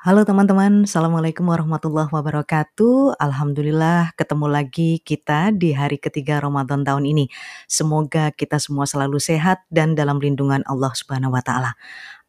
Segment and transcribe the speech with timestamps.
[0.00, 3.20] Halo teman-teman, Assalamualaikum warahmatullahi wabarakatuh.
[3.20, 7.28] Alhamdulillah ketemu lagi kita di hari ketiga Ramadan tahun ini.
[7.68, 11.76] Semoga kita semua selalu sehat dan dalam lindungan Allah Subhanahu wa taala.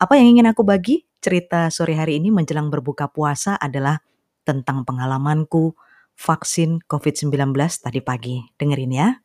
[0.03, 1.07] Apa yang ingin aku bagi?
[1.23, 4.03] Cerita sore hari ini menjelang berbuka puasa adalah
[4.43, 5.71] tentang pengalamanku
[6.19, 8.43] vaksin COVID-19 tadi pagi.
[8.59, 9.15] Dengerin ya.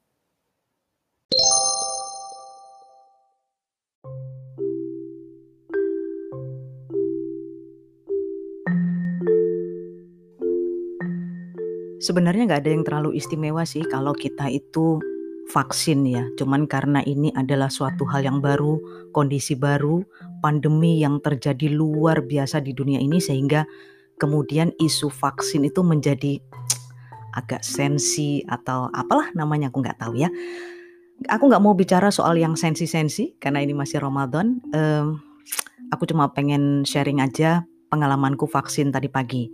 [12.06, 15.02] Sebenarnya nggak ada yang terlalu istimewa sih kalau kita itu
[15.51, 16.23] vaksin ya.
[16.38, 18.78] Cuman karena ini adalah suatu hal yang baru,
[19.10, 20.06] kondisi baru,
[20.38, 23.66] pandemi yang terjadi luar biasa di dunia ini sehingga
[24.23, 26.38] kemudian isu vaksin itu menjadi
[27.34, 30.30] agak sensi atau apalah namanya aku nggak tahu ya.
[31.27, 34.62] Aku nggak mau bicara soal yang sensi-sensi karena ini masih Ramadan.
[34.70, 35.19] Um,
[35.91, 39.50] aku cuma pengen sharing aja pengalamanku vaksin tadi pagi.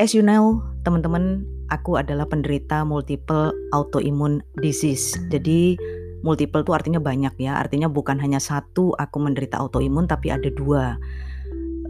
[0.00, 5.12] As you know, teman-teman, aku adalah penderita multiple autoimmune disease.
[5.28, 5.76] Jadi
[6.24, 7.60] multiple itu artinya banyak ya.
[7.60, 10.96] Artinya bukan hanya satu aku menderita autoimun tapi ada dua.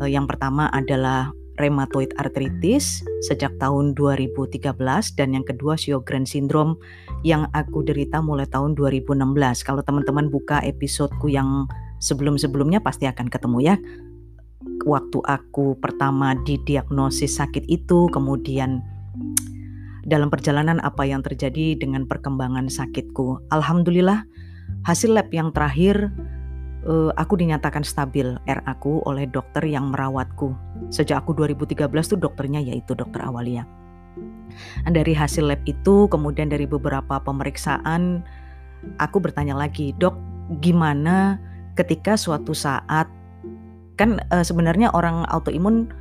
[0.02, 4.72] Eh, yang pertama adalah rheumatoid arthritis sejak tahun 2013
[5.14, 6.80] dan yang kedua Sjogren syndrome
[7.22, 9.62] yang aku derita mulai tahun 2016.
[9.62, 11.70] Kalau teman-teman buka episodeku yang
[12.02, 13.77] sebelum-sebelumnya pasti akan ketemu ya
[14.84, 18.82] waktu aku pertama didiagnosis sakit itu, kemudian
[20.02, 23.38] dalam perjalanan apa yang terjadi dengan perkembangan sakitku.
[23.55, 24.27] Alhamdulillah,
[24.83, 26.10] hasil lab yang terakhir
[26.86, 30.55] uh, aku dinyatakan stabil R aku oleh dokter yang merawatku.
[30.90, 33.66] Sejak aku 2013 tuh dokternya yaitu dokter Awalia.
[34.84, 38.20] Dari hasil lab itu, kemudian dari beberapa pemeriksaan,
[39.00, 40.12] aku bertanya lagi, dok,
[40.60, 41.40] gimana
[41.72, 43.08] ketika suatu saat
[43.96, 45.92] kan uh, sebenarnya orang autoimun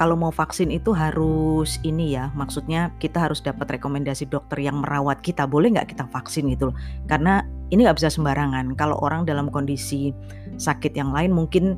[0.00, 5.20] kalau mau vaksin itu harus ini ya, maksudnya kita harus dapat rekomendasi dokter yang merawat
[5.20, 5.44] kita.
[5.44, 6.76] Boleh nggak kita vaksin gitu loh?
[7.04, 8.72] Karena ini nggak bisa sembarangan.
[8.80, 10.16] Kalau orang dalam kondisi
[10.56, 11.76] sakit yang lain mungkin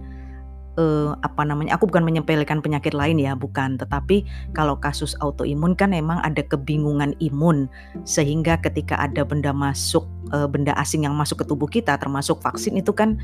[0.79, 1.75] uh, apa namanya?
[1.75, 3.75] Aku bukan menyepelekan penyakit lain ya, bukan.
[3.75, 4.23] Tetapi
[4.55, 7.67] kalau kasus autoimun kan emang ada kebingungan imun
[8.07, 12.79] sehingga ketika ada benda masuk, uh, benda asing yang masuk ke tubuh kita, termasuk vaksin
[12.79, 13.19] itu kan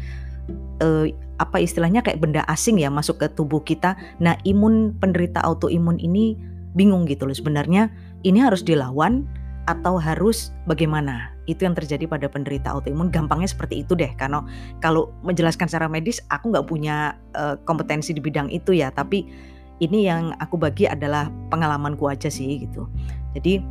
[0.82, 1.06] uh,
[1.38, 3.94] apa istilahnya kayak benda asing ya masuk ke tubuh kita.
[4.18, 6.34] Nah, imun penderita autoimun ini
[6.74, 7.90] bingung gitu loh sebenarnya
[8.26, 9.24] ini harus dilawan
[9.70, 11.30] atau harus bagaimana?
[11.48, 13.08] Itu yang terjadi pada penderita autoimun.
[13.08, 14.10] Gampangnya seperti itu deh.
[14.16, 14.44] Karena
[14.82, 18.92] kalau menjelaskan secara medis, aku nggak punya uh, kompetensi di bidang itu ya.
[18.92, 19.24] Tapi
[19.78, 22.90] ini yang aku bagi adalah pengalamanku aja sih gitu.
[23.38, 23.62] Jadi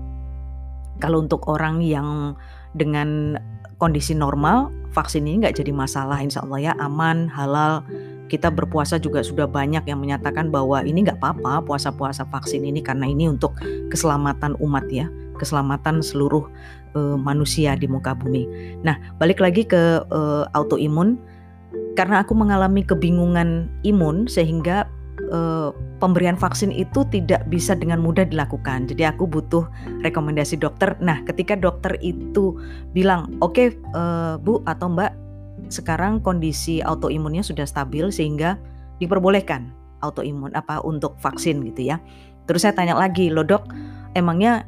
[0.97, 2.33] kalau untuk orang yang
[2.73, 3.37] dengan
[3.77, 7.85] kondisi normal vaksin ini nggak jadi masalah insya Allah ya aman halal
[8.33, 13.05] kita berpuasa juga sudah banyak yang menyatakan bahwa ini nggak apa-apa puasa-puasa vaksin ini karena
[13.05, 13.53] ini untuk
[13.93, 15.05] keselamatan umat ya
[15.37, 16.49] keselamatan seluruh
[16.97, 18.49] uh, manusia di muka bumi.
[18.81, 21.21] Nah balik lagi ke uh, autoimun
[21.93, 24.89] karena aku mengalami kebingungan imun sehingga
[25.31, 28.87] uh, pemberian vaksin itu tidak bisa dengan mudah dilakukan.
[28.89, 29.67] Jadi aku butuh
[30.03, 30.95] rekomendasi dokter.
[30.99, 32.57] Nah, ketika dokter itu
[32.91, 35.11] bilang, "Oke, okay, uh, eh, Bu atau Mbak,
[35.73, 38.55] sekarang kondisi autoimunnya sudah stabil sehingga
[39.01, 39.73] diperbolehkan
[40.05, 41.97] autoimun apa untuk vaksin gitu ya."
[42.47, 43.67] Terus saya tanya lagi, "Loh, Dok,
[44.15, 44.63] emangnya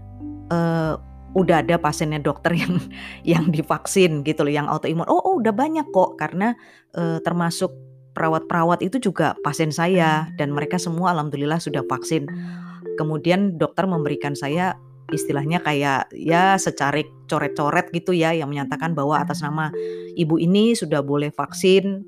[0.51, 0.99] uh,
[1.37, 2.73] udah ada pasiennya dokter yang
[3.37, 6.57] yang divaksin gitu loh yang autoimun?" "Oh, oh udah banyak kok karena
[6.97, 7.88] uh, termasuk
[8.19, 12.27] perawat-perawat itu juga pasien saya dan mereka semua alhamdulillah sudah vaksin.
[12.99, 14.75] Kemudian dokter memberikan saya
[15.15, 19.71] istilahnya kayak ya secarik coret-coret gitu ya yang menyatakan bahwa atas nama
[20.19, 22.03] ibu ini sudah boleh vaksin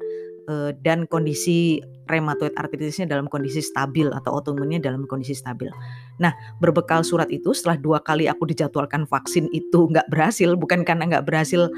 [0.51, 1.79] eh, dan kondisi
[2.11, 5.71] rheumatoid arthritisnya dalam kondisi stabil atau autoimunnya dalam kondisi stabil.
[6.19, 11.07] Nah, berbekal surat itu setelah dua kali aku dijadwalkan vaksin itu nggak berhasil, bukan karena
[11.07, 11.71] nggak berhasil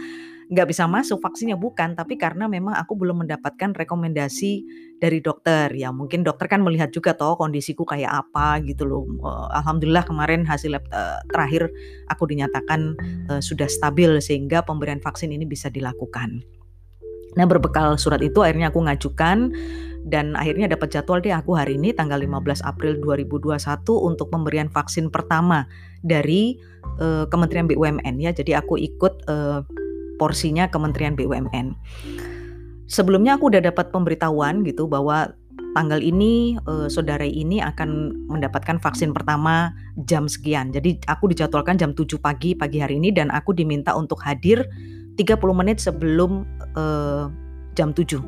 [0.52, 4.64] nggak bisa masuk vaksinnya bukan, tapi karena memang aku belum mendapatkan rekomendasi
[5.00, 5.72] dari dokter.
[5.76, 9.04] Ya mungkin dokter kan melihat juga toh kondisiku kayak apa gitu loh.
[9.56, 11.68] Alhamdulillah kemarin hasil lab uh, terakhir
[12.12, 12.96] aku dinyatakan
[13.32, 16.44] uh, sudah stabil sehingga pemberian vaksin ini bisa dilakukan.
[17.34, 19.52] Nah berbekal surat itu akhirnya aku ngajukan
[20.04, 23.56] dan akhirnya dapat jadwal deh aku hari ini tanggal 15 April 2021
[23.88, 25.64] untuk pemberian vaksin pertama
[26.04, 26.60] dari
[27.00, 28.36] uh, Kementerian BUMN ya.
[28.36, 29.64] Jadi aku ikut uh,
[30.24, 31.76] porsinya Kementerian BUMN.
[32.88, 35.36] Sebelumnya aku udah dapat pemberitahuan gitu bahwa
[35.76, 39.76] tanggal ini uh, saudara ini akan mendapatkan vaksin pertama
[40.08, 40.72] jam sekian.
[40.72, 44.64] Jadi aku dijadwalkan jam 7 pagi pagi hari ini dan aku diminta untuk hadir
[45.20, 46.48] 30 menit sebelum
[46.80, 47.28] uh,
[47.76, 48.24] jam 7.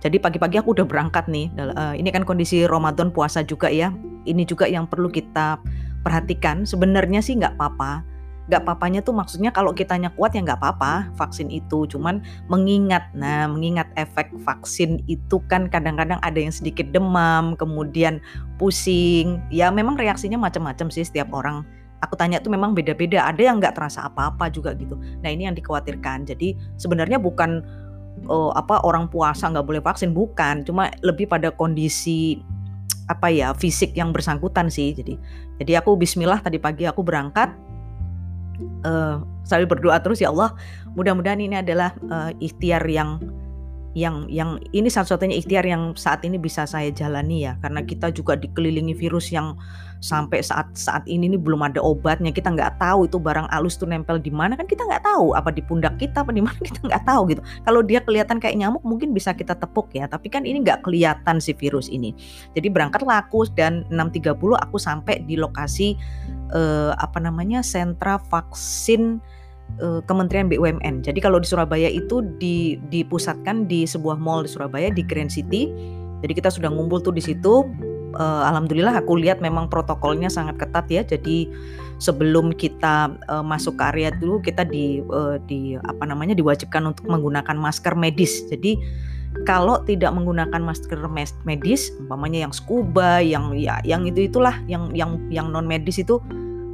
[0.00, 1.52] Jadi pagi-pagi aku udah berangkat nih.
[1.58, 3.92] Uh, ini kan kondisi Ramadan puasa juga ya.
[4.24, 5.58] Ini juga yang perlu kita
[6.06, 6.62] perhatikan.
[6.62, 8.15] Sebenarnya sih nggak apa-apa
[8.46, 11.86] nggak papanya tuh maksudnya kalau kitanya kuat ya nggak apa-apa vaksin itu.
[11.90, 18.22] Cuman mengingat nah mengingat efek vaksin itu kan kadang-kadang ada yang sedikit demam kemudian
[18.56, 19.42] pusing.
[19.50, 21.66] Ya memang reaksinya macam-macam sih setiap orang.
[22.04, 24.94] Aku tanya tuh memang beda-beda ada yang nggak terasa apa-apa juga gitu.
[25.24, 26.28] Nah ini yang dikhawatirkan.
[26.28, 27.64] Jadi sebenarnya bukan
[28.30, 30.62] uh, apa orang puasa nggak boleh vaksin bukan.
[30.62, 32.38] Cuma lebih pada kondisi
[33.06, 34.94] apa ya fisik yang bersangkutan sih.
[34.94, 35.18] Jadi
[35.58, 37.65] jadi aku Bismillah tadi pagi aku berangkat
[38.84, 40.52] uh, sambil berdoa terus ya Allah
[40.96, 43.20] mudah-mudahan ini adalah uh, ikhtiar yang
[43.96, 47.56] yang yang ini satu-satunya ikhtiar yang saat ini bisa saya jalani ya.
[47.64, 49.56] Karena kita juga dikelilingi virus yang
[50.00, 53.88] sampai saat saat ini nih belum ada obatnya kita nggak tahu itu barang alus tuh
[53.88, 56.80] nempel di mana kan kita nggak tahu apa di pundak kita apa di mana kita
[56.84, 60.44] nggak tahu gitu kalau dia kelihatan kayak nyamuk mungkin bisa kita tepuk ya tapi kan
[60.44, 62.12] ini nggak kelihatan si virus ini
[62.52, 65.96] jadi berangkat laku dan 6.30 aku sampai di lokasi
[66.52, 69.20] eh, apa namanya sentra vaksin
[69.82, 71.04] uh, Kementerian BUMN.
[71.04, 75.68] Jadi kalau di Surabaya itu di, dipusatkan di sebuah mall di Surabaya di Grand City.
[76.24, 77.66] Jadi kita sudah ngumpul tuh di situ.
[78.16, 81.02] Uh, Alhamdulillah aku lihat memang protokolnya sangat ketat ya.
[81.04, 81.52] Jadi
[82.00, 87.04] sebelum kita uh, masuk ke area dulu kita di uh, di apa namanya diwajibkan untuk
[87.08, 88.48] menggunakan masker medis.
[88.48, 88.80] Jadi
[89.44, 90.96] kalau tidak menggunakan masker
[91.44, 96.16] medis, umpamanya yang scuba, yang ya yang itu itulah, yang yang yang non medis itu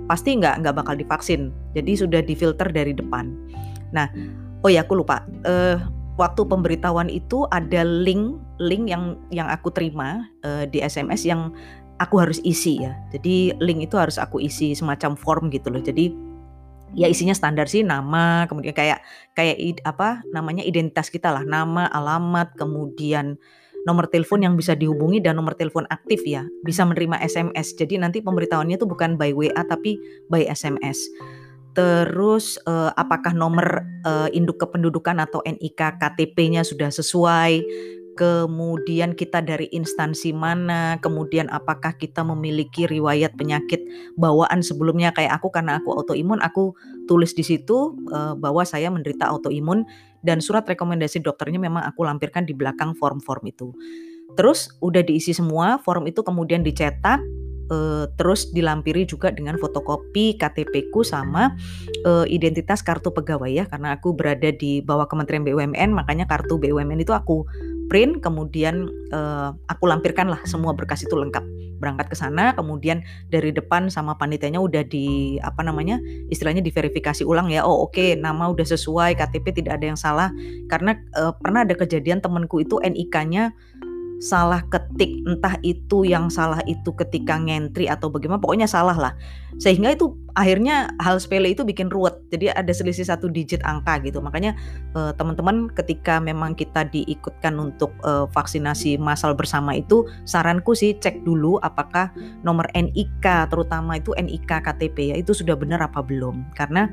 [0.06, 1.50] pasti nggak nggak bakal divaksin.
[1.74, 3.34] Jadi sudah difilter dari depan.
[3.90, 4.06] Nah,
[4.62, 5.26] oh ya aku lupa.
[5.42, 5.82] Uh,
[6.20, 11.50] waktu pemberitahuan itu ada link link yang yang aku terima uh, di SMS yang
[11.98, 12.94] aku harus isi ya.
[13.10, 15.82] Jadi link itu harus aku isi semacam form gitu loh.
[15.82, 16.14] Jadi
[16.92, 22.54] ya isinya standar sih nama, kemudian kayak kayak apa namanya identitas kita lah, nama, alamat,
[22.54, 23.36] kemudian
[23.82, 27.74] nomor telepon yang bisa dihubungi dan nomor telepon aktif ya, bisa menerima SMS.
[27.74, 29.98] Jadi nanti pemberitahuannya itu bukan by WA tapi
[30.30, 31.02] by SMS.
[31.72, 37.64] Terus uh, apakah nomor uh, induk kependudukan atau NIK KTP-nya sudah sesuai?
[38.12, 43.80] Kemudian kita dari instansi mana, kemudian apakah kita memiliki riwayat penyakit
[44.20, 46.76] bawaan sebelumnya kayak aku karena aku autoimun, aku
[47.08, 49.88] tulis di situ uh, bahwa saya menderita autoimun
[50.20, 53.72] dan surat rekomendasi dokternya memang aku lampirkan di belakang form-form itu.
[54.36, 57.20] Terus udah diisi semua, form itu kemudian dicetak
[57.72, 61.56] uh, terus dilampiri juga dengan fotokopi KTP ku sama
[62.04, 67.00] uh, identitas kartu pegawai ya karena aku berada di bawah Kementerian BUMN makanya kartu BUMN
[67.00, 67.44] itu aku
[67.92, 71.44] print kemudian uh, aku lampirkan lah semua berkas itu lengkap.
[71.76, 76.00] Berangkat ke sana kemudian dari depan sama panitianya udah di apa namanya
[76.32, 77.68] istilahnya diverifikasi ulang ya.
[77.68, 80.32] Oh oke okay, nama udah sesuai KTP tidak ada yang salah.
[80.72, 83.52] Karena uh, pernah ada kejadian temanku itu NIK-nya
[84.22, 89.12] salah ketik entah itu yang salah itu ketika ngentri atau bagaimana pokoknya salah lah.
[89.58, 94.22] Sehingga itu akhirnya hal sepele itu bikin ruwet jadi ada selisih satu digit angka gitu.
[94.22, 94.54] Makanya
[94.94, 101.26] eh, teman-teman ketika memang kita diikutkan untuk eh, vaksinasi massal bersama itu saranku sih cek
[101.26, 102.14] dulu apakah
[102.46, 106.46] nomor NIK terutama itu NIK KTP ya itu sudah benar apa belum.
[106.54, 106.86] Karena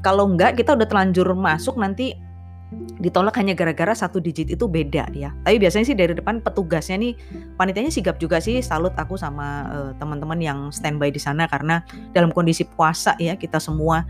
[0.00, 2.16] kalau enggak kita udah telanjur masuk nanti
[2.98, 5.34] ditolak hanya gara-gara satu digit itu beda ya.
[5.42, 7.12] Tapi biasanya sih dari depan petugasnya nih
[7.58, 11.82] panitianya sigap juga sih salut aku sama uh, teman-teman yang standby di sana karena
[12.14, 14.06] dalam kondisi puasa ya kita semua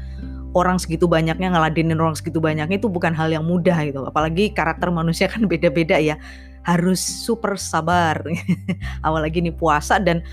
[0.55, 4.07] orang segitu banyaknya ngeladenin orang segitu banyaknya itu bukan hal yang mudah gitu.
[4.07, 6.21] Apalagi karakter manusia kan beda-beda ya.
[6.65, 8.25] Harus super sabar.
[9.07, 10.25] Apalagi nih puasa dan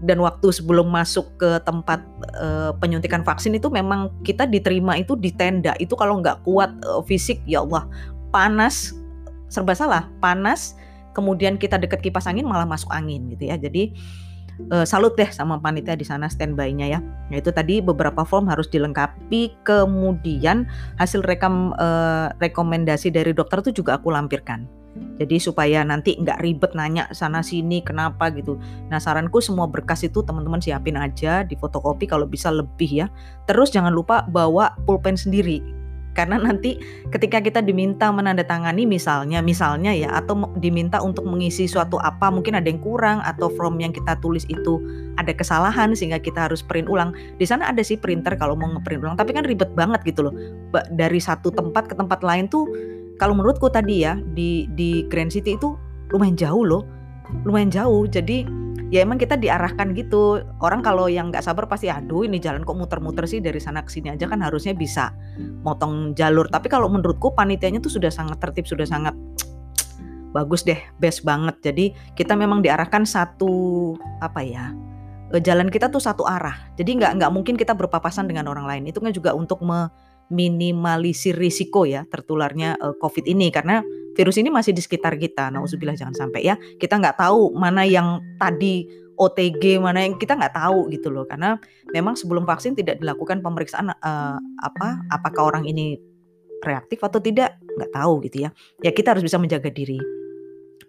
[0.00, 2.00] dan waktu sebelum masuk ke tempat
[2.40, 7.04] uh, penyuntikan vaksin itu memang kita diterima itu di tenda itu kalau nggak kuat uh,
[7.04, 7.84] fisik ya Allah
[8.32, 8.96] panas
[9.52, 10.74] serba salah panas
[11.12, 13.92] kemudian kita dekat kipas angin malah masuk angin gitu ya jadi
[14.68, 17.00] uh, salut deh sama panitia di sana standby-nya ya.
[17.00, 20.68] Nah, itu tadi beberapa form harus dilengkapi, kemudian
[21.00, 24.68] hasil rekam uh, rekomendasi dari dokter itu juga aku lampirkan.
[25.20, 28.56] Jadi supaya nanti nggak ribet nanya sana sini kenapa gitu.
[28.88, 33.06] Nah saranku semua berkas itu teman-teman siapin aja di fotokopi kalau bisa lebih ya.
[33.44, 35.80] Terus jangan lupa bawa pulpen sendiri
[36.10, 36.78] karena nanti
[37.14, 42.66] ketika kita diminta menandatangani misalnya misalnya ya atau diminta untuk mengisi suatu apa mungkin ada
[42.66, 44.82] yang kurang atau form yang kita tulis itu
[45.16, 49.06] ada kesalahan sehingga kita harus print ulang di sana ada sih printer kalau mau ngeprint
[49.06, 50.34] ulang tapi kan ribet banget gitu loh
[50.90, 52.66] dari satu tempat ke tempat lain tuh
[53.20, 55.76] kalau menurutku tadi ya di di Grand City itu
[56.08, 56.82] lumayan jauh loh
[57.44, 58.48] lumayan jauh jadi
[58.90, 62.74] ya emang kita diarahkan gitu orang kalau yang nggak sabar pasti aduh ini jalan kok
[62.74, 65.14] muter-muter sih dari sana ke sini aja kan harusnya bisa
[65.62, 69.14] motong jalur tapi kalau menurutku panitianya tuh sudah sangat tertib sudah sangat
[70.34, 71.58] bagus deh, best banget.
[71.58, 74.70] Jadi kita memang diarahkan satu apa ya?
[75.34, 76.70] eh, jalan kita tuh satu arah.
[76.78, 78.82] Jadi nggak nggak mungkin kita berpapasan dengan orang lain.
[78.90, 79.62] Itu kan juga untuk
[80.30, 83.82] meminimalisir risiko ya tertularnya uh, COVID ini karena
[84.14, 85.50] virus ini masih di sekitar kita.
[85.50, 86.54] Nah, jangan sampai ya.
[86.78, 88.86] Kita nggak tahu mana yang tadi
[89.20, 91.60] OTG mana yang kita nggak tahu gitu loh karena
[91.92, 96.00] memang sebelum vaksin tidak dilakukan pemeriksaan uh, apa apakah orang ini
[96.64, 100.00] reaktif atau tidak nggak tahu gitu ya ya kita harus bisa menjaga diri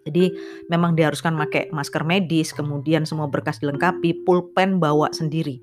[0.02, 0.34] jadi
[0.66, 5.62] memang diharuskan pakai masker medis, kemudian semua berkas dilengkapi, pulpen bawa sendiri.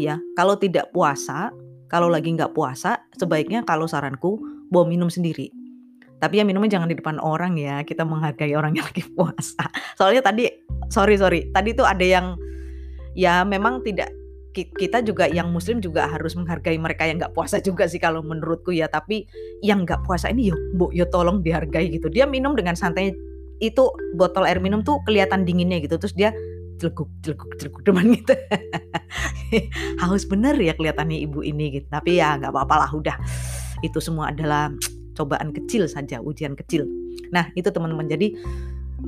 [0.00, 1.52] Ya, kalau tidak puasa,
[1.86, 4.38] kalau lagi nggak puasa, sebaiknya kalau saranku
[4.70, 5.50] bawa minum sendiri.
[6.16, 9.68] Tapi ya minumnya jangan di depan orang ya, kita menghargai orang yang lagi puasa.
[9.94, 10.48] Soalnya tadi,
[10.88, 12.34] sorry sorry, tadi tuh ada yang
[13.16, 14.12] ya memang tidak
[14.56, 18.72] kita juga yang muslim juga harus menghargai mereka yang nggak puasa juga sih kalau menurutku
[18.72, 19.28] ya tapi
[19.60, 23.12] yang nggak puasa ini yo bu yo tolong dihargai gitu dia minum dengan santai
[23.60, 23.84] itu
[24.16, 26.32] botol air minum tuh kelihatan dinginnya gitu terus dia
[26.76, 28.34] celeguk celeguk celeguk depan gitu.
[30.02, 31.86] Haus bener ya kelihatannya ibu ini gitu.
[31.88, 33.16] Tapi ya nggak apa-apa lah udah.
[33.80, 34.72] Itu semua adalah
[35.16, 36.84] cobaan kecil saja ujian kecil.
[37.32, 38.06] Nah itu teman-teman.
[38.06, 38.36] Jadi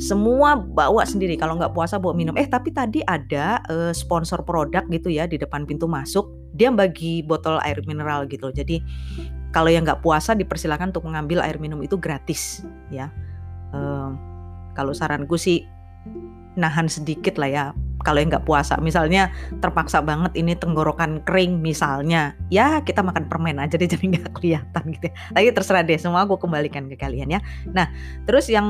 [0.00, 1.36] semua bawa sendiri.
[1.36, 2.36] Kalau nggak puasa bawa minum.
[2.36, 6.28] Eh tapi tadi ada uh, sponsor produk gitu ya di depan pintu masuk.
[6.56, 8.48] Dia bagi botol air mineral gitu.
[8.48, 8.80] Jadi
[9.52, 13.12] kalau yang nggak puasa dipersilakan untuk mengambil air minum itu gratis ya.
[13.72, 14.16] Uh,
[14.72, 15.66] kalau saranku sih
[16.58, 17.64] nahan sedikit lah ya.
[18.06, 23.58] Kalau yang nggak puasa, misalnya terpaksa banget ini tenggorokan kering misalnya, ya kita makan permen
[23.58, 25.10] aja deh jadi nggak kelihatan gitu.
[25.10, 25.14] Ya.
[25.34, 27.40] Tapi terserah deh, semua aku kembalikan ke kalian ya.
[27.70, 27.90] Nah,
[28.26, 28.66] terus yang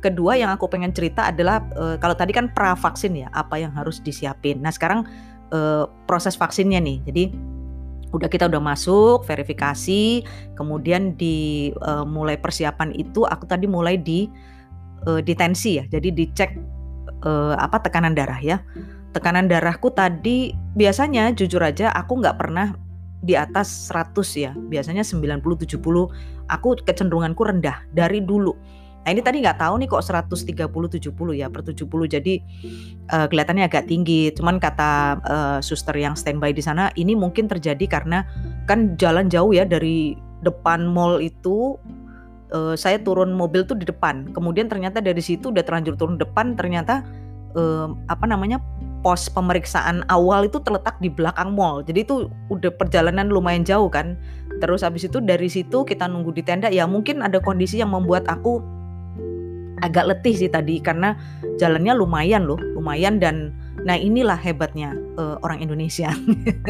[0.00, 3.72] kedua yang aku pengen cerita adalah e, kalau tadi kan pra vaksin ya, apa yang
[3.76, 4.64] harus disiapin.
[4.64, 5.04] Nah sekarang
[5.52, 7.24] e, proses vaksinnya nih, jadi
[8.10, 10.24] udah kita udah masuk verifikasi,
[10.56, 14.24] kemudian di e, mulai persiapan itu aku tadi mulai di
[15.06, 15.84] uh, ditensi ya.
[15.88, 16.50] Jadi dicek
[17.24, 18.62] uh, apa tekanan darah ya.
[19.10, 22.78] Tekanan darahku tadi biasanya jujur aja aku nggak pernah
[23.20, 24.52] di atas 100 ya.
[24.54, 25.80] Biasanya 90 70
[26.46, 28.54] aku kecenderunganku rendah dari dulu.
[29.00, 32.34] Nah ini tadi nggak tahu nih kok 130 70 ya per 70 jadi
[33.10, 34.28] uh, kelihatannya agak tinggi.
[34.36, 38.28] Cuman kata uh, suster yang standby di sana ini mungkin terjadi karena
[38.68, 41.80] kan jalan jauh ya dari depan mall itu
[42.52, 44.30] uh, saya turun mobil tuh di depan.
[44.34, 47.02] Kemudian ternyata dari situ udah terlanjur turun depan, ternyata
[47.54, 48.60] uh, apa namanya
[49.00, 51.80] pos pemeriksaan awal itu terletak di belakang mall.
[51.80, 54.14] Jadi itu udah perjalanan lumayan jauh kan.
[54.60, 56.68] Terus habis itu dari situ kita nunggu di tenda.
[56.68, 58.60] Ya mungkin ada kondisi yang membuat aku
[59.80, 61.16] agak letih sih tadi karena
[61.56, 66.12] jalannya lumayan loh, lumayan dan nah inilah hebatnya uh, orang Indonesia.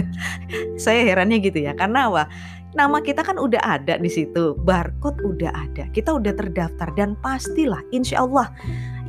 [0.85, 1.75] Saya herannya gitu ya.
[1.75, 2.31] Karena apa?
[2.75, 7.83] Nama kita kan udah ada di situ, barcode udah ada, kita udah terdaftar dan pastilah
[7.91, 8.47] insya Allah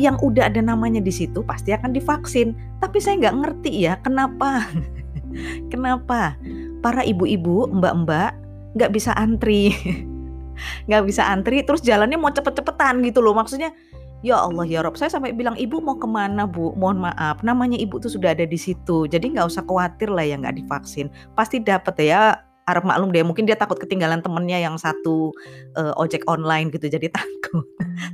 [0.01, 2.57] yang udah ada namanya di situ pasti akan divaksin.
[2.81, 4.65] Tapi saya nggak ngerti ya kenapa,
[5.73, 6.33] kenapa
[6.81, 8.33] para ibu-ibu, mbak-mbak
[8.73, 9.69] nggak bisa antri,
[10.89, 13.69] nggak bisa antri, terus jalannya mau cepet-cepetan gitu loh, maksudnya.
[14.21, 16.77] Ya Allah ya Rob, saya sampai bilang ibu mau ke mana bu?
[16.77, 20.37] Mohon maaf, namanya ibu tuh sudah ada di situ, jadi nggak usah khawatir lah ya
[20.37, 22.37] nggak divaksin, pasti dapat ya
[22.69, 25.33] Arab maklum deh mungkin dia takut ketinggalan temennya yang satu
[25.75, 27.65] uh, ojek online gitu jadi takut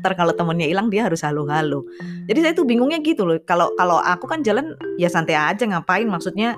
[0.01, 1.83] ntar kalau temennya hilang dia harus halu-halu
[2.25, 6.07] jadi saya tuh bingungnya gitu loh kalau kalau aku kan jalan ya santai aja ngapain
[6.07, 6.55] maksudnya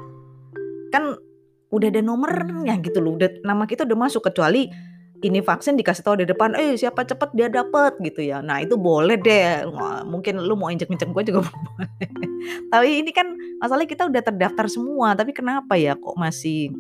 [0.90, 1.18] kan
[1.70, 4.70] udah ada nomornya gitu loh udah nama kita udah masuk kecuali
[5.20, 8.40] ini vaksin dikasih tahu di depan, eh siapa cepet dia dapet gitu ya.
[8.40, 9.68] Nah itu boleh deh,
[10.08, 12.08] mungkin lu mau injek-injek gue juga boleh.
[12.72, 16.72] tapi ini kan masalahnya kita udah terdaftar semua, tapi kenapa ya kok masih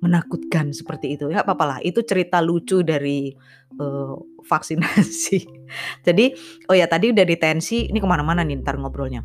[0.00, 1.28] menakutkan seperti itu.
[1.28, 3.32] Ya apa-apa lah, itu cerita lucu dari
[3.76, 5.38] uh, vaksinasi.
[6.06, 6.32] Jadi,
[6.68, 9.22] oh ya tadi udah ditensi, ini ke mana-mana nih ntar ngobrolnya.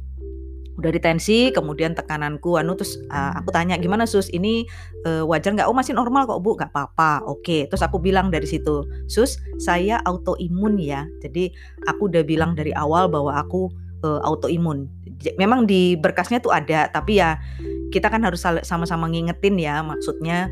[0.75, 4.67] Udah ditensi, kemudian tekananku, anu terus uh, aku tanya gimana sus, ini
[5.07, 5.71] uh, wajar nggak?
[5.71, 7.23] Oh masih normal kok bu, nggak apa-apa.
[7.23, 11.07] Oke, terus aku bilang dari situ, sus saya autoimun ya.
[11.23, 11.55] Jadi
[11.87, 13.71] aku udah bilang dari awal bahwa aku
[14.03, 14.91] uh, autoimun.
[15.39, 17.39] Memang di berkasnya tuh ada, tapi ya
[17.93, 20.49] kita kan harus sama-sama ngingetin ya maksudnya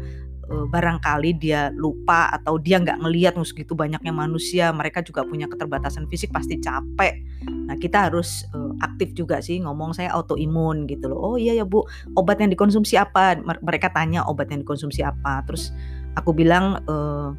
[0.50, 6.08] uh, barangkali dia lupa atau dia nggak ngelihat segitu banyaknya manusia mereka juga punya keterbatasan
[6.08, 7.20] fisik pasti capek.
[7.70, 11.20] Nah kita harus uh, aktif juga sih ngomong saya autoimun gitu loh.
[11.34, 11.84] Oh iya ya bu
[12.16, 13.40] obat yang dikonsumsi apa?
[13.40, 15.44] Mereka tanya obat yang dikonsumsi apa.
[15.48, 15.72] Terus
[16.16, 17.32] aku bilang uh,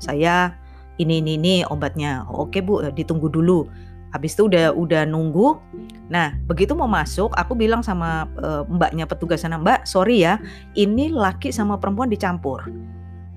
[0.00, 0.56] saya
[1.00, 2.28] ini ini ini obatnya.
[2.28, 3.68] Oke bu ditunggu dulu
[4.10, 5.58] Habis itu udah udah nunggu.
[6.10, 10.42] Nah, begitu mau masuk, aku bilang sama uh, mbaknya petugas sana, "Mbak, sorry ya,
[10.74, 12.66] ini laki sama perempuan dicampur."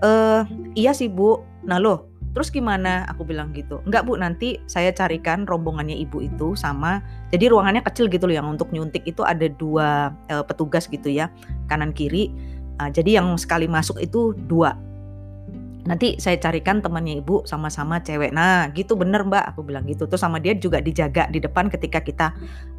[0.03, 0.41] Eh,
[0.73, 1.39] iya sih, Bu.
[1.63, 6.57] Nah, loh, terus gimana aku bilang gitu enggak bu nanti saya carikan rombongannya ibu itu
[6.57, 6.99] sama
[7.29, 11.29] jadi ruangannya kecil gitu loh yang untuk nyuntik itu ada dua uh, petugas gitu ya
[11.69, 12.33] kanan kiri
[12.81, 14.73] uh, jadi yang sekali masuk itu dua
[15.83, 19.53] nanti saya carikan temannya ibu sama-sama cewek nah gitu bener mbak.
[19.53, 20.07] Aku bilang gitu.
[20.07, 22.31] Terus sama dia juga dijaga di depan ketika kita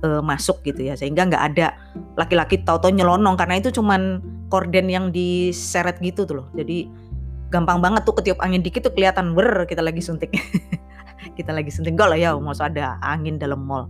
[0.04, 0.96] uh, masuk gitu ya.
[0.96, 1.76] Sehingga nggak ada
[2.16, 3.36] laki-laki tau-tau nyelonong.
[3.36, 6.46] Karena itu cuman korden yang diseret gitu tuh loh.
[6.56, 6.88] Jadi
[7.52, 10.32] gampang banget tuh ketiup angin dikit tuh kelihatan ber kita lagi suntik.
[11.38, 11.96] Kita lagi suntik.
[11.96, 13.88] Lah ya mau ada angin dalam mall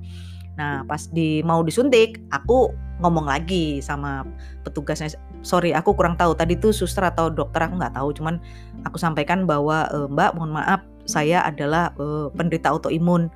[0.55, 2.71] nah pas di mau disuntik aku
[3.03, 4.23] ngomong lagi sama
[4.63, 5.11] petugasnya.
[5.43, 8.09] Sorry aku kurang tahu tadi tuh suster atau dokter aku nggak tahu.
[8.15, 8.39] Cuman
[8.87, 13.29] aku sampaikan bahwa e, mbak mohon maaf saya adalah e, penderita autoimun.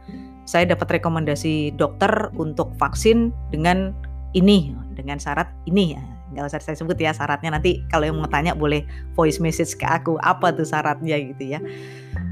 [0.49, 3.93] Saya dapat rekomendasi dokter untuk vaksin dengan
[4.33, 5.99] ini dengan syarat ini.
[5.99, 7.59] Ya nggak usah saya sebut ya syaratnya.
[7.59, 8.85] Nanti kalau yang mau tanya boleh
[9.17, 11.61] voice message ke aku apa tuh syaratnya gitu ya.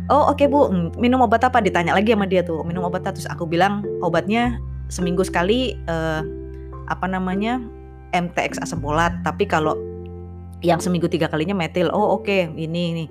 [0.06, 1.58] Oh oke okay, bu hmm, minum obat apa?
[1.60, 3.16] Ditanya lagi sama dia tuh minum obat apa?
[3.18, 4.56] Terus aku bilang obatnya
[4.88, 6.22] seminggu sekali uh,
[6.86, 7.58] apa namanya
[8.14, 9.74] MTX asam folat tapi kalau
[10.64, 13.06] yang seminggu tiga kalinya metil oh oke okay, ini ini.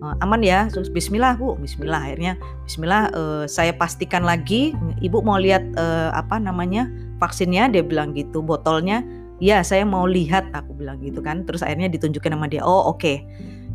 [0.00, 1.56] Uh, aman ya terus Bismillah bu.
[1.60, 2.32] Bismillah akhirnya
[2.64, 4.72] Bismillah uh, saya pastikan lagi
[5.04, 6.88] ibu mau lihat uh, apa namanya
[7.20, 9.04] vaksinnya dia bilang gitu botolnya.
[9.40, 11.44] Ya saya mau lihat aku bilang gitu kan.
[11.44, 13.00] Terus akhirnya ditunjukin sama dia oh oke.
[13.00, 13.24] Okay.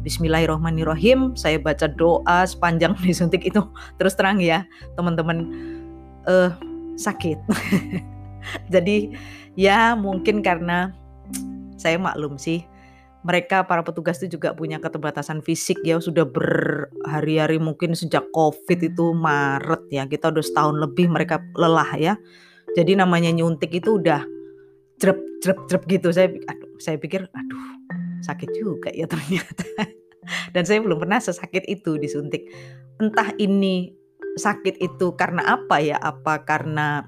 [0.06, 3.62] Bismillahirrohmanirrohim saya baca doa sepanjang disuntik itu.
[3.98, 5.50] Terus terang ya teman-teman
[6.30, 6.54] uh,
[6.96, 7.40] sakit.
[8.74, 9.16] Jadi
[9.56, 10.94] ya mungkin karena
[11.76, 12.64] saya maklum sih
[13.26, 19.18] mereka para petugas itu juga punya keterbatasan fisik ya sudah berhari-hari mungkin sejak covid itu
[19.18, 22.14] Maret ya kita udah setahun lebih mereka lelah ya.
[22.78, 24.22] Jadi namanya nyuntik itu udah
[25.02, 26.14] jrep jrep jrep gitu.
[26.14, 27.66] Saya aduh, saya pikir aduh
[28.22, 29.66] sakit juga ya ternyata.
[30.54, 32.50] Dan saya belum pernah sesakit itu disuntik.
[33.02, 33.94] Entah ini
[34.36, 37.08] sakit itu karena apa ya apa karena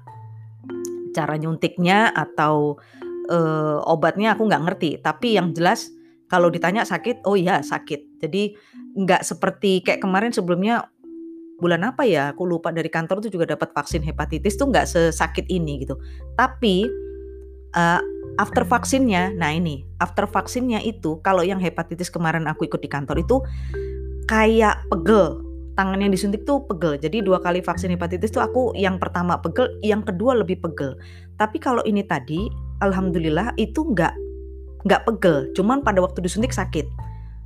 [1.12, 2.80] cara nyuntiknya atau
[3.28, 4.90] uh, obatnya aku nggak ngerti.
[5.00, 5.92] Tapi yang jelas
[6.28, 8.20] kalau ditanya sakit, oh iya sakit.
[8.20, 8.56] Jadi
[8.96, 10.88] nggak seperti kayak kemarin sebelumnya
[11.60, 12.32] bulan apa ya?
[12.36, 15.96] Aku lupa dari kantor tuh juga dapat vaksin hepatitis tuh nggak sesakit ini gitu.
[16.36, 16.88] Tapi
[17.76, 18.00] uh,
[18.38, 23.20] after vaksinnya, nah ini after vaksinnya itu kalau yang hepatitis kemarin aku ikut di kantor
[23.24, 23.40] itu
[24.28, 25.47] kayak pegel
[25.78, 26.98] tangan yang disuntik tuh pegel.
[26.98, 30.98] Jadi dua kali vaksin hepatitis tuh aku yang pertama pegel, yang kedua lebih pegel.
[31.38, 32.50] Tapi kalau ini tadi,
[32.82, 34.10] alhamdulillah itu nggak
[34.82, 35.46] nggak pegel.
[35.54, 36.82] Cuman pada waktu disuntik sakit.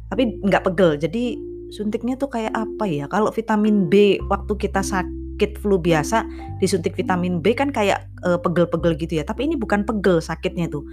[0.08, 0.96] Tapi nggak pegel.
[0.96, 1.36] Jadi
[1.68, 3.04] suntiknya tuh kayak apa ya?
[3.12, 6.24] Kalau vitamin B waktu kita sakit flu biasa
[6.56, 9.28] disuntik vitamin B kan kayak pegel pegel-pegel gitu ya.
[9.28, 10.88] Tapi ini bukan pegel sakitnya tuh.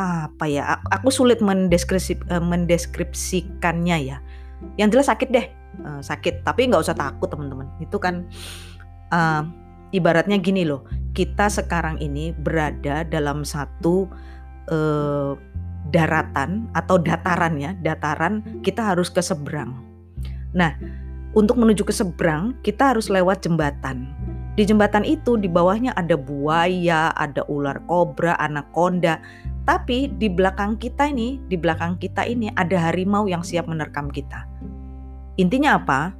[0.00, 0.80] Apa ya?
[0.96, 4.16] Aku sulit mendeskripsi, uh, mendeskripsikannya ya.
[4.80, 6.46] Yang jelas sakit deh uh, sakit.
[6.46, 7.66] Tapi nggak usah takut teman-teman.
[7.82, 8.28] Itu kan
[9.10, 9.42] uh,
[9.90, 10.86] ibaratnya gini loh.
[11.14, 14.06] Kita sekarang ini berada dalam satu
[14.70, 15.34] uh,
[15.90, 17.74] daratan atau dataran ya.
[17.78, 19.78] Dataran kita harus ke seberang.
[20.54, 20.74] Nah
[21.34, 24.14] untuk menuju ke seberang kita harus lewat jembatan.
[24.54, 29.18] Di jembatan itu di bawahnya ada buaya, ada ular kobra, anaconda.
[29.66, 34.46] Tapi di belakang kita ini, di belakang kita ini ada harimau yang siap menerkam kita.
[35.34, 36.14] Intinya apa?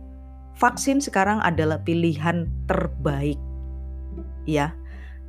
[0.58, 3.38] Vaksin sekarang adalah pilihan terbaik.
[4.46, 4.74] Ya.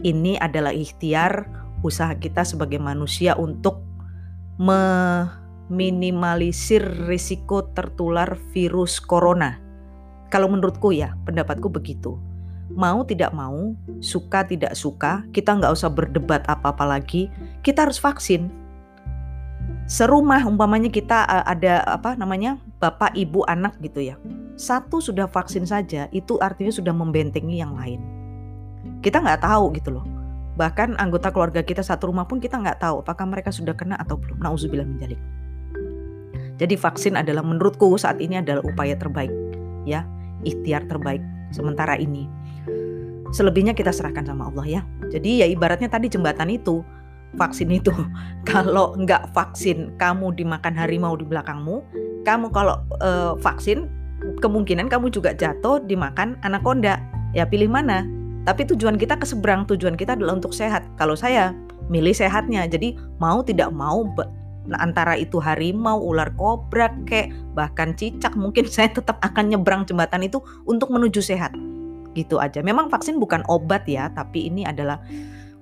[0.03, 1.47] Ini adalah ikhtiar
[1.79, 3.79] usaha kita sebagai manusia untuk
[4.59, 9.55] meminimalisir risiko tertular virus corona.
[10.33, 12.19] Kalau menurutku ya, pendapatku begitu.
[12.73, 17.29] Mau tidak mau, suka tidak suka, kita nggak usah berdebat apa-apa lagi.
[17.61, 18.64] Kita harus vaksin
[19.85, 24.15] serumah umpamanya kita uh, ada apa namanya bapak ibu anak gitu ya.
[24.55, 28.01] Satu sudah vaksin saja itu artinya sudah membentengi yang lain.
[28.99, 30.05] Kita nggak tahu gitu loh.
[30.55, 34.15] Bahkan anggota keluarga kita satu rumah pun kita nggak tahu apakah mereka sudah kena atau
[34.15, 34.39] belum.
[34.39, 35.19] Nauzubillah menjalik
[36.55, 39.31] jadi vaksin adalah menurutku saat ini adalah upaya terbaik
[39.83, 40.07] ya.
[40.47, 42.31] Ikhtiar terbaik sementara ini.
[43.35, 44.81] Selebihnya kita serahkan sama Allah ya.
[45.11, 46.85] Jadi ya ibaratnya tadi jembatan itu
[47.35, 47.91] vaksin itu.
[48.49, 51.83] Kalau nggak vaksin, kamu dimakan harimau di belakangmu.
[52.25, 53.85] Kamu kalau uh, vaksin,
[54.41, 56.97] kemungkinan kamu juga jatuh dimakan anaconda.
[57.37, 58.01] Ya pilih mana?
[58.45, 60.85] Tapi tujuan kita ke seberang, tujuan kita adalah untuk sehat.
[60.97, 61.53] Kalau saya
[61.89, 64.05] milih sehatnya, jadi mau tidak mau
[64.65, 70.25] nah, antara itu harimau, ular kobra, kayak bahkan cicak, mungkin saya tetap akan nyebrang jembatan
[70.25, 71.53] itu untuk menuju sehat.
[72.15, 72.63] Gitu aja.
[72.63, 75.01] Memang vaksin bukan obat ya, tapi ini adalah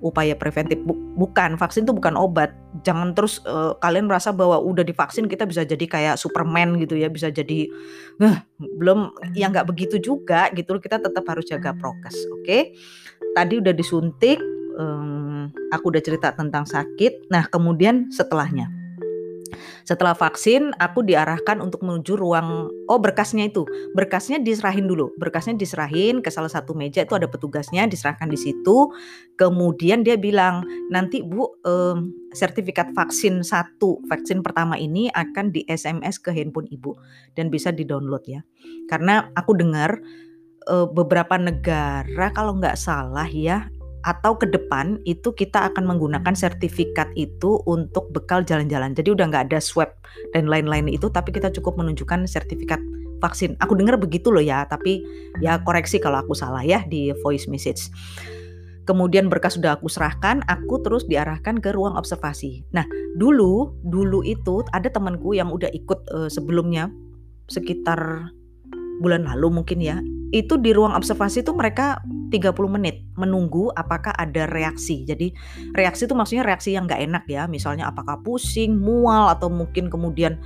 [0.02, 0.78] upaya preventif.
[1.14, 2.50] bukan, vaksin itu bukan obat.
[2.82, 7.06] Jangan terus uh, kalian merasa bahwa udah divaksin kita bisa jadi kayak Superman gitu ya,
[7.06, 7.70] bisa jadi
[8.18, 10.76] uh, belum ya nggak begitu juga gitu.
[10.82, 12.42] Kita tetap harus jaga prokes, oke?
[12.42, 12.74] Okay?
[13.34, 14.38] Tadi udah disuntik,
[14.78, 17.30] um, aku udah cerita tentang sakit.
[17.30, 18.83] Nah, kemudian setelahnya
[19.86, 23.64] setelah vaksin, aku diarahkan untuk menuju ruang oh berkasnya itu.
[23.92, 25.12] Berkasnya diserahin dulu.
[25.20, 28.90] Berkasnya diserahin ke salah satu meja itu ada petugasnya, diserahkan di situ.
[29.34, 31.98] Kemudian dia bilang, "Nanti Bu, eh,
[32.34, 36.94] sertifikat vaksin satu, vaksin pertama ini akan di SMS ke handphone Ibu
[37.38, 38.40] dan bisa di-download ya."
[38.90, 40.00] Karena aku dengar
[40.64, 43.68] eh, beberapa negara kalau nggak salah ya
[44.04, 48.92] atau ke depan itu kita akan menggunakan sertifikat itu untuk bekal jalan-jalan.
[48.92, 49.96] Jadi udah nggak ada swab
[50.36, 52.78] dan lain-lain itu, tapi kita cukup menunjukkan sertifikat
[53.24, 53.56] vaksin.
[53.64, 55.00] Aku dengar begitu loh ya, tapi
[55.40, 57.88] ya koreksi kalau aku salah ya di voice message.
[58.84, 62.68] Kemudian berkas sudah aku serahkan, aku terus diarahkan ke ruang observasi.
[62.76, 62.84] Nah,
[63.16, 66.92] dulu dulu itu ada temanku yang udah ikut uh, sebelumnya
[67.48, 68.28] sekitar
[69.00, 69.98] bulan lalu mungkin ya
[70.34, 72.02] itu di ruang observasi itu mereka
[72.34, 75.06] 30 menit menunggu apakah ada reaksi.
[75.06, 75.30] Jadi
[75.78, 80.42] reaksi itu maksudnya reaksi yang nggak enak ya, misalnya apakah pusing, mual atau mungkin kemudian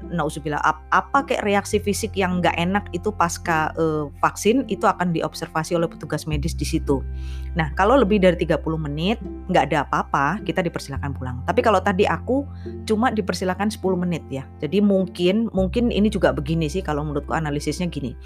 [0.00, 5.76] nauzubillah apa kayak reaksi fisik yang nggak enak itu pasca uh, vaksin itu akan diobservasi
[5.76, 7.04] oleh petugas medis di situ.
[7.52, 9.20] Nah, kalau lebih dari 30 menit
[9.52, 11.44] nggak ada apa-apa, kita dipersilakan pulang.
[11.44, 12.48] Tapi kalau tadi aku
[12.88, 14.48] cuma dipersilakan 10 menit ya.
[14.60, 18.16] Jadi mungkin mungkin ini juga begini sih kalau menurutku analisisnya gini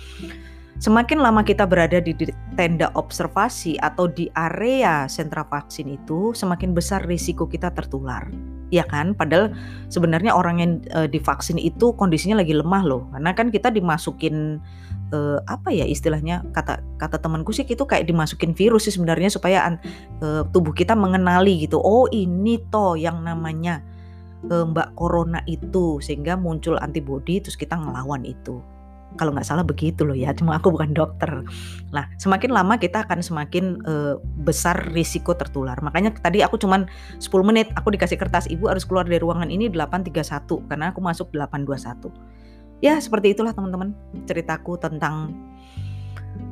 [0.82, 2.10] Semakin lama kita berada di
[2.58, 8.26] tenda observasi atau di area sentra vaksin itu, semakin besar risiko kita tertular.
[8.74, 9.14] Ya kan?
[9.14, 9.54] Padahal
[9.86, 13.06] sebenarnya orang yang e, divaksin itu kondisinya lagi lemah loh.
[13.14, 14.58] Karena kan kita dimasukin
[15.14, 19.78] e, apa ya istilahnya kata kata temanku sih itu kayak dimasukin virus sih sebenarnya supaya
[20.18, 21.78] e, tubuh kita mengenali gitu.
[21.78, 23.78] Oh, ini toh yang namanya
[24.42, 28.73] e, Mbak Corona itu sehingga muncul antibodi terus kita ngelawan itu
[29.14, 31.42] kalau nggak salah begitu loh ya cuma aku bukan dokter
[31.90, 36.86] nah semakin lama kita akan semakin uh, besar risiko tertular makanya tadi aku cuman
[37.18, 41.30] 10 menit aku dikasih kertas ibu harus keluar dari ruangan ini 831 karena aku masuk
[41.32, 42.10] 821
[42.82, 43.94] ya seperti itulah teman-teman
[44.26, 45.32] ceritaku tentang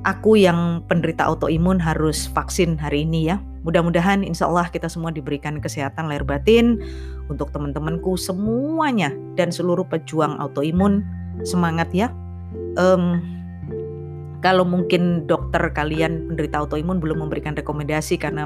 [0.02, 3.36] aku yang penderita autoimun harus vaksin hari ini ya.
[3.62, 6.82] Mudah-mudahan insya Allah kita semua diberikan kesehatan lahir batin
[7.30, 11.06] untuk teman-temanku semuanya dan seluruh pejuang autoimun.
[11.46, 12.12] Semangat ya
[12.76, 13.20] um,
[14.42, 18.42] kalau mungkin dokter kalian penderita autoimun belum memberikan rekomendasi karena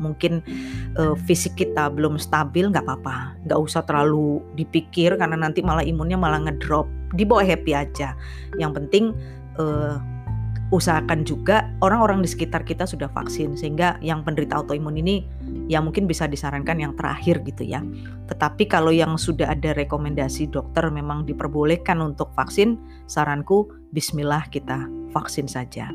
[0.00, 0.40] mungkin
[0.96, 3.36] uh, fisik kita belum stabil nggak apa-apa.
[3.44, 6.88] Nggak usah terlalu dipikir karena nanti malah imunnya malah ngedrop.
[7.12, 8.16] Dibawa happy aja.
[8.56, 9.04] Yang penting
[9.60, 10.00] uh,
[10.72, 13.52] usahakan juga orang-orang di sekitar kita sudah vaksin.
[13.52, 15.28] Sehingga yang penderita autoimun ini
[15.66, 17.80] ya mungkin bisa disarankan yang terakhir gitu ya.
[18.28, 22.76] Tetapi kalau yang sudah ada rekomendasi dokter memang diperbolehkan untuk vaksin,
[23.08, 25.88] saranku bismillah kita vaksin saja.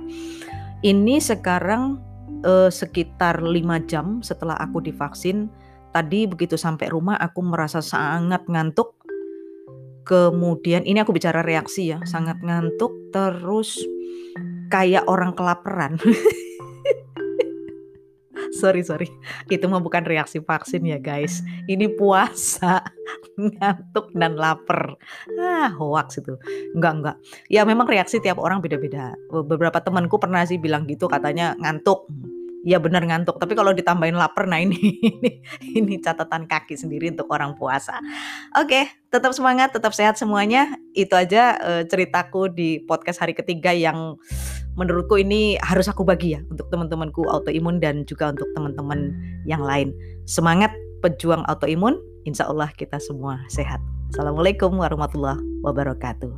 [0.81, 1.99] Ini sekarang
[2.45, 3.51] eh, sekitar 5
[3.89, 5.51] jam setelah aku divaksin,
[5.91, 8.97] tadi begitu sampai rumah aku merasa sangat ngantuk.
[10.07, 13.77] Kemudian ini aku bicara reaksi ya, sangat ngantuk terus
[14.73, 16.01] kayak orang kelaparan.
[18.59, 19.07] sorry sorry,
[19.47, 21.39] itu mah bukan reaksi vaksin ya guys.
[21.71, 22.83] Ini puasa,
[23.39, 24.99] ngantuk dan lapar.
[25.39, 26.35] Ah, hoax itu.
[26.75, 27.15] Enggak enggak.
[27.47, 29.15] Ya memang reaksi tiap orang beda-beda.
[29.31, 32.11] Beberapa temanku pernah sih bilang gitu, katanya ngantuk.
[32.67, 34.75] Ya benar ngantuk, tapi kalau ditambahin lapar, nah ini
[35.07, 35.39] ini
[35.79, 37.95] ini catatan kaki sendiri untuk orang puasa.
[38.59, 40.75] Oke, tetap semangat, tetap sehat semuanya.
[40.91, 44.19] Itu aja uh, ceritaku di podcast hari ketiga yang
[44.79, 49.11] menurutku ini harus aku bagi ya untuk teman-temanku autoimun dan juga untuk teman-teman
[49.43, 49.91] yang lain.
[50.23, 50.71] Semangat
[51.03, 53.83] pejuang autoimun, insya Allah kita semua sehat.
[54.15, 56.31] Assalamualaikum warahmatullahi wabarakatuh.